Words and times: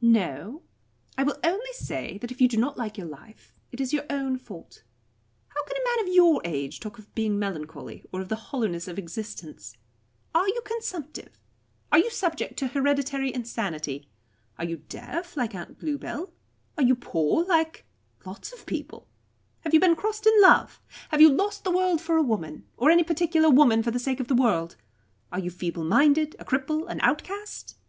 "No. 0.00 0.62
I 1.16 1.22
will 1.22 1.36
only 1.44 1.72
say 1.72 2.18
that 2.18 2.32
if 2.32 2.40
you 2.40 2.48
do 2.48 2.56
not 2.56 2.76
like 2.76 2.98
your 2.98 3.06
life, 3.06 3.60
it 3.70 3.80
is 3.80 3.92
your 3.92 4.02
own 4.10 4.36
fault. 4.36 4.82
How 5.46 5.62
can 5.62 5.76
a 5.76 5.86
man 6.00 6.04
of 6.08 6.12
your 6.12 6.40
age 6.44 6.80
talk 6.80 6.98
of 6.98 7.14
being 7.14 7.38
melancholy, 7.38 8.04
or 8.10 8.20
of 8.20 8.28
the 8.28 8.34
hollowness 8.50 8.88
of 8.88 8.98
existence? 8.98 9.76
Are 10.34 10.48
you 10.48 10.62
consumptive? 10.64 11.38
Are 11.92 11.98
you 12.00 12.10
subject 12.10 12.56
to 12.58 12.66
hereditary 12.66 13.32
insanity? 13.32 14.08
Are 14.58 14.64
you 14.64 14.78
deaf, 14.88 15.36
like 15.36 15.54
Aunt 15.54 15.78
Bluebell? 15.78 16.32
Are 16.76 16.82
you 16.82 16.96
poor, 16.96 17.44
like 17.44 17.86
lots 18.26 18.52
of 18.52 18.66
people? 18.66 19.06
Have 19.60 19.74
you 19.74 19.78
been 19.78 19.94
crossed 19.94 20.26
in 20.26 20.34
love? 20.42 20.80
Have 21.10 21.20
you 21.20 21.28
lost 21.30 21.62
the 21.62 21.70
world 21.70 22.00
for 22.00 22.16
a 22.16 22.22
woman, 22.24 22.66
or 22.76 22.90
any 22.90 23.04
particular 23.04 23.48
woman 23.48 23.84
for 23.84 23.92
the 23.92 24.00
sake 24.00 24.18
of 24.18 24.26
the 24.26 24.34
world? 24.34 24.74
Are 25.30 25.38
you 25.38 25.52
feebleminded, 25.52 26.34
a 26.40 26.44
cripple, 26.44 26.88
an 26.88 26.98
outcast? 27.02 27.76